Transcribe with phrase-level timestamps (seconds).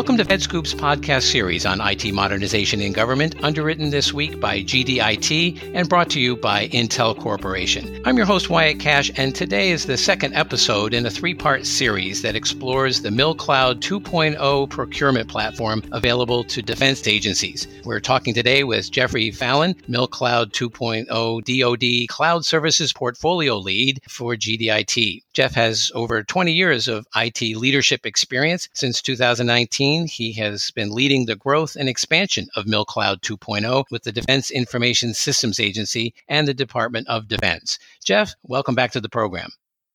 [0.00, 5.72] Welcome to FedScoop's podcast series on IT modernization in government, underwritten this week by GDIT
[5.74, 8.00] and brought to you by Intel Corporation.
[8.06, 11.66] I'm your host, Wyatt Kash, and today is the second episode in a three part
[11.66, 17.68] series that explores the MilCloud 2.0 procurement platform available to defense agencies.
[17.84, 25.24] We're talking today with Jeffrey Fallon, MilCloud 2.0 DoD Cloud Services Portfolio Lead for GDIT.
[25.34, 28.70] Jeff has over 20 years of IT leadership experience.
[28.72, 34.12] Since 2019, he has been leading the growth and expansion of MilCloud 2.0 with the
[34.12, 37.78] Defense Information Systems Agency and the Department of Defense.
[38.04, 39.50] Jeff, welcome back to the program.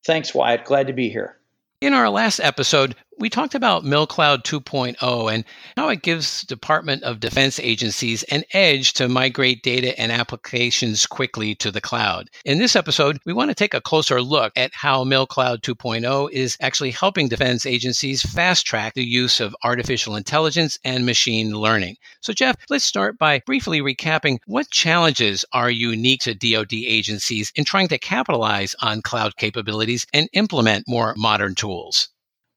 [0.05, 0.65] Thanks, Wyatt.
[0.65, 1.37] Glad to be here.
[1.85, 5.45] In our last episode, we talked about MilCloud 2.0 and
[5.77, 11.55] how it gives Department of Defense agencies an edge to migrate data and applications quickly
[11.55, 12.29] to the cloud.
[12.43, 16.57] In this episode, we want to take a closer look at how MilCloud 2.0 is
[16.59, 21.95] actually helping defense agencies fast track the use of artificial intelligence and machine learning.
[22.21, 27.63] So, Jeff, let's start by briefly recapping what challenges are unique to DoD agencies in
[27.63, 31.74] trying to capitalize on cloud capabilities and implement more modern tools.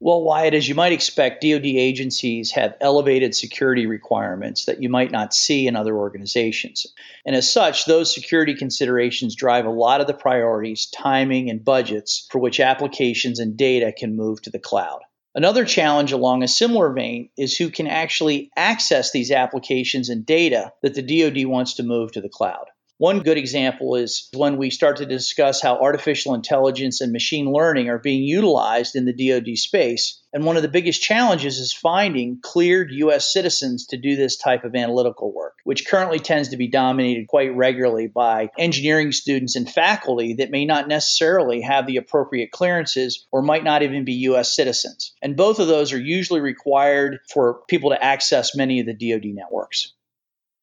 [0.01, 5.11] Well, Wyatt, as you might expect, DoD agencies have elevated security requirements that you might
[5.11, 6.87] not see in other organizations.
[7.27, 12.29] And as such, those security considerations drive a lot of the priorities, timing, and budgets
[12.31, 15.01] for which applications and data can move to the cloud.
[15.35, 20.73] Another challenge along a similar vein is who can actually access these applications and data
[20.83, 22.67] that the DoD wants to move to the cloud.
[22.99, 27.89] One good example is when we start to discuss how artificial intelligence and machine learning
[27.89, 30.21] are being utilized in the DoD space.
[30.33, 33.33] And one of the biggest challenges is finding cleared U.S.
[33.33, 37.55] citizens to do this type of analytical work, which currently tends to be dominated quite
[37.55, 43.43] regularly by engineering students and faculty that may not necessarily have the appropriate clearances or
[43.43, 44.57] might not even be U.S.
[44.57, 45.15] citizens.
[45.23, 49.27] And both of those are usually required for people to access many of the DoD
[49.27, 49.93] networks.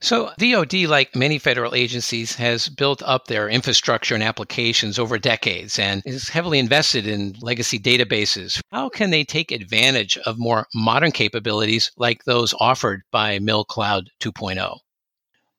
[0.06, 5.80] So, DoD, like many federal agencies, has built up their infrastructure and applications over decades
[5.80, 8.62] and is heavily invested in legacy databases.
[8.72, 14.78] How can they take advantage of more modern capabilities like those offered by MilCloud 2.0?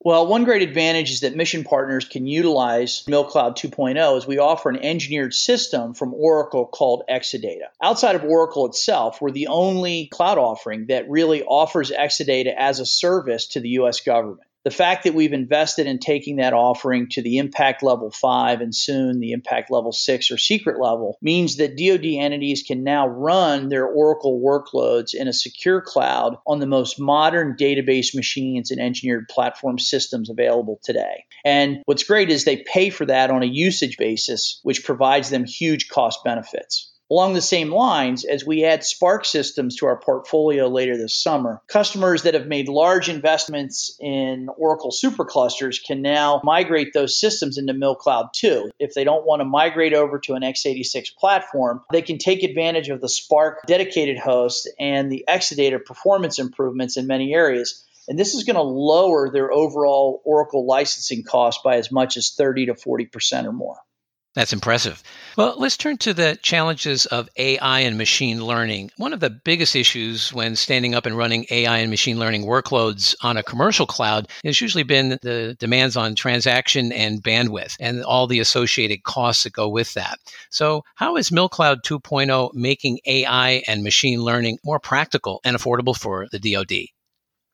[0.01, 4.69] Well, one great advantage is that mission partners can utilize MilCloud 2.0 as we offer
[4.69, 7.69] an engineered system from Oracle called Exadata.
[7.83, 12.87] Outside of Oracle itself, we're the only cloud offering that really offers Exadata as a
[12.87, 17.22] service to the US government the fact that we've invested in taking that offering to
[17.22, 21.77] the impact level five and soon the impact level six or secret level means that
[21.77, 26.99] DoD entities can now run their Oracle workloads in a secure cloud on the most
[26.99, 31.26] modern database machines and engineered platform systems available today.
[31.44, 35.44] And what's great is they pay for that on a usage basis, which provides them
[35.44, 36.93] huge cost benefits.
[37.09, 41.62] Along the same lines, as we add SPARC systems to our portfolio later this summer,
[41.69, 47.75] customers that have made large investments in Oracle superclusters can now migrate those systems into
[47.75, 48.72] MilCloud 2.
[48.81, 52.89] If they don't want to migrate over to an x86 platform, they can take advantage
[52.89, 57.84] of the SPARC dedicated host and the Exadata performance improvements in many areas.
[58.09, 62.31] And this is going to lower their overall Oracle licensing cost by as much as
[62.31, 63.77] 30 to 40% or more.
[64.37, 65.03] That's impressive.
[65.39, 68.91] Well, let's turn to the challenges of AI and machine learning.
[68.99, 73.15] One of the biggest issues when standing up and running AI and machine learning workloads
[73.23, 78.27] on a commercial cloud has usually been the demands on transaction and bandwidth and all
[78.27, 80.19] the associated costs that go with that.
[80.51, 86.29] So, how is MilCloud 2.0 making AI and machine learning more practical and affordable for
[86.31, 86.89] the DoD?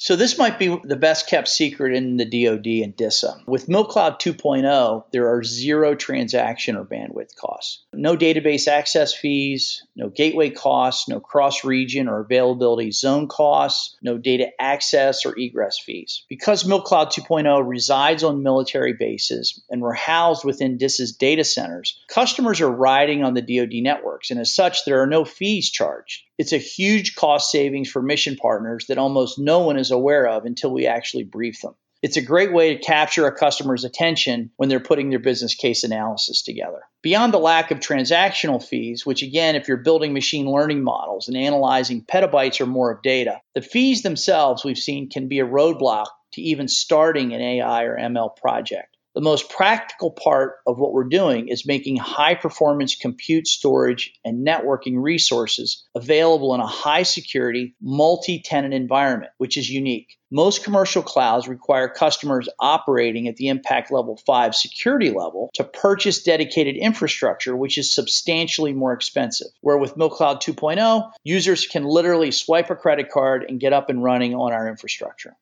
[0.02, 3.44] So this might be the best kept secret in the DoD and DISA.
[3.46, 7.84] With MilCloud 2.0, there are zero transaction or bandwidth costs.
[7.92, 14.48] No database access fees, no gateway costs, no cross-region or availability zone costs, no data
[14.58, 16.24] access or egress fees.
[16.28, 22.60] Because MilCloud 2.0 resides on military bases and we're housed within DISA's data centers, customers
[22.60, 26.24] are riding on the DoD networks, and as such, there are no fees charged.
[26.42, 30.44] It's a huge cost savings for mission partners that almost no one is aware of
[30.44, 31.76] until we actually brief them.
[32.02, 35.84] It's a great way to capture a customer's attention when they're putting their business case
[35.84, 36.80] analysis together.
[37.00, 41.36] Beyond the lack of transactional fees, which again, if you're building machine learning models and
[41.36, 46.06] analyzing petabytes or more of data, the fees themselves we've seen can be a roadblock
[46.32, 48.91] to even starting an AI or ML project.
[49.14, 54.46] The most practical part of what we're doing is making high performance compute storage and
[54.46, 60.16] networking resources available in a high security, multi tenant environment, which is unique.
[60.30, 66.22] Most commercial clouds require customers operating at the impact level 5 security level to purchase
[66.22, 69.48] dedicated infrastructure, which is substantially more expensive.
[69.60, 74.02] Where with MilCloud 2.0, users can literally swipe a credit card and get up and
[74.02, 75.36] running on our infrastructure.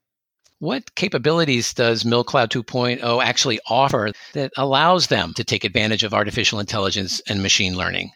[0.61, 6.61] What capabilities does MilCloud 2.0 actually offer that allows them to take advantage of artificial
[6.61, 8.11] intelligence and machine learning?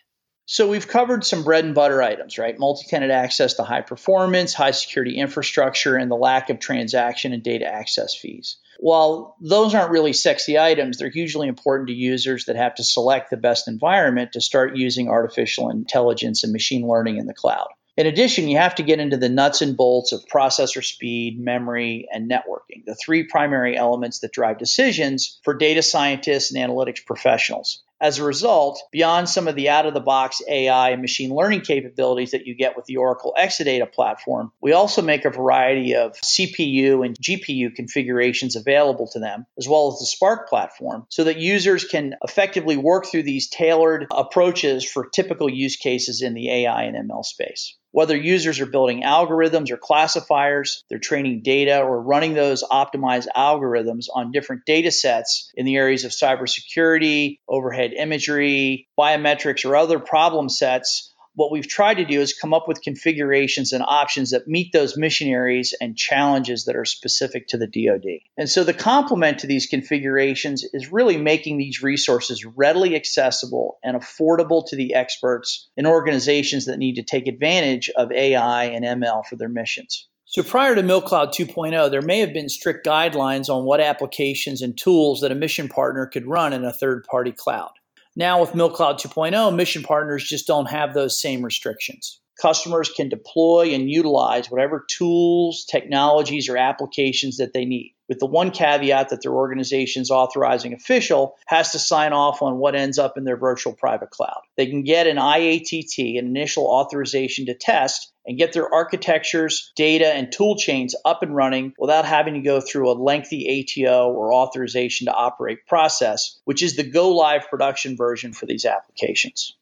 [0.45, 2.59] So we've covered some bread and butter items, right?
[2.59, 7.65] Multi-tenant access to high performance, high security infrastructure, and the lack of transaction and data
[7.65, 8.59] access fees.
[8.79, 13.31] While those aren't really sexy items, they're hugely important to users that have to select
[13.31, 17.69] the best environment to start using artificial intelligence and machine learning in the cloud.
[17.97, 22.09] In addition, you have to get into the nuts and bolts of processor speed, memory,
[22.13, 27.85] and networking, the three primary elements that drive decisions for data scientists and analytics professionals.
[28.01, 31.61] As a result, beyond some of the out of the box AI and machine learning
[31.61, 36.15] capabilities that you get with the Oracle Exadata platform, we also make a variety of
[36.15, 41.39] CPU and GPU configurations available to them, as well as the SPARC platform, so that
[41.39, 46.83] users can effectively work through these tailored approaches for typical use cases in the AI
[46.83, 47.77] and ML space.
[47.95, 54.07] Whether users are building algorithms or classifiers, they're training data or running those optimized algorithms
[54.13, 60.49] on different data sets in the areas of cybersecurity, overhead imagery, biometrics, or other problem
[60.49, 64.73] sets what we've tried to do is come up with configurations and options that meet
[64.73, 68.21] those missionaries and challenges that are specific to the DoD.
[68.37, 73.97] And so the complement to these configurations is really making these resources readily accessible and
[73.97, 79.27] affordable to the experts and organizations that need to take advantage of AI and ML
[79.27, 80.09] for their missions.
[80.27, 84.77] So prior to MilCloud 2.0, there may have been strict guidelines on what applications and
[84.77, 87.71] tools that a mission partner could run in a third party cloud.
[88.17, 92.21] Now, with MilCloud 2.0, mission partners just don't have those same restrictions.
[92.41, 98.27] Customers can deploy and utilize whatever tools, technologies, or applications that they need, with the
[98.27, 103.17] one caveat that their organization's authorizing official has to sign off on what ends up
[103.17, 104.41] in their virtual private cloud.
[104.57, 110.07] They can get an IATT, an initial authorization to test, and get their architectures, data,
[110.07, 114.33] and tool chains up and running without having to go through a lengthy ATO or
[114.33, 119.55] authorization to operate process, which is the go live production version for these applications.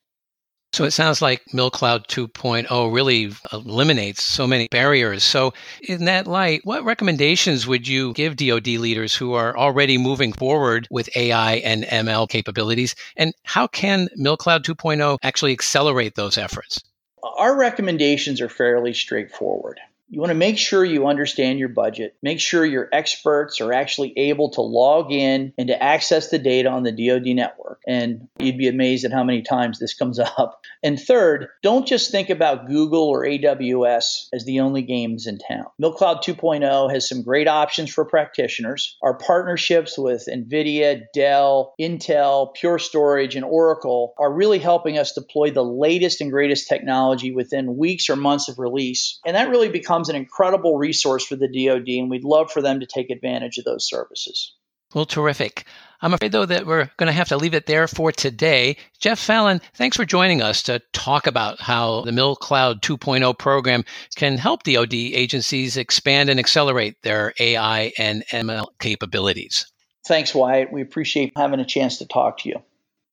[0.73, 5.23] So it sounds like MilCloud 2.0 really eliminates so many barriers.
[5.23, 10.33] So, in that light, what recommendations would you give DoD leaders who are already moving
[10.33, 12.95] forward with AI and ML capabilities?
[13.19, 16.79] And how can MilCloud 2.0 actually accelerate those efforts?
[17.23, 19.81] Our recommendations are fairly straightforward.
[20.13, 22.15] You want to make sure you understand your budget.
[22.23, 26.69] Make sure your experts are actually able to log in and to access the data
[26.69, 27.81] on the DoD network.
[27.89, 30.61] And you'd be amazed at how many times this comes up.
[30.83, 35.65] And third, don't just think about Google or AWS as the only games in town.
[35.81, 38.99] MilCloud 2.0 has some great options for practitioners.
[39.03, 45.53] Our partnerships with NVIDIA, Dell, Intel, Pure Storage, and Oracle are really helping us deploy
[45.53, 49.19] the latest and greatest technology within weeks or months of release.
[49.25, 52.61] And that really becomes becomes an incredible resource for the DoD, and we'd love for
[52.61, 54.55] them to take advantage of those services.
[54.95, 55.65] Well, terrific.
[56.03, 58.77] I'm afraid, though, that we're going to have to leave it there for today.
[58.99, 63.85] Jeff Fallon, thanks for joining us to talk about how the MilCloud 2.0 program
[64.17, 69.71] can help DoD agencies expand and accelerate their AI and ML capabilities.
[70.05, 70.73] Thanks, Wyatt.
[70.73, 72.57] We appreciate having a chance to talk to you.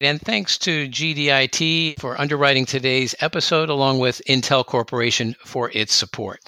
[0.02, 6.40] And thanks to GDIT for underwriting today's episode, along with Intel Corporation for its support.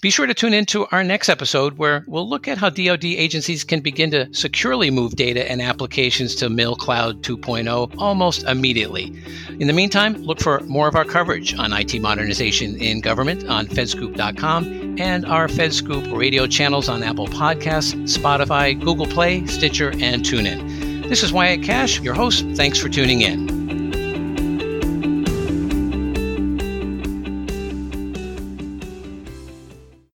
[0.00, 3.04] Be sure to tune in to our next episode where we'll look at how DoD
[3.04, 9.14] agencies can begin to securely move data and applications to MilCloud 2.0 almost immediately.
[9.60, 13.66] In the meantime, look for more of our coverage on IT modernization in government on
[13.66, 20.83] fedscoop.com and our FedScoop radio channels on Apple Podcasts, Spotify, Google Play, Stitcher, and TuneIn.
[21.14, 22.44] This is Wyatt Kash, your host.
[22.56, 23.53] Thanks for tuning in.